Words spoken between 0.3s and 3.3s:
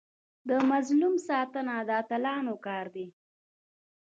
د مظلوم ساتنه د اتلانو کار دی.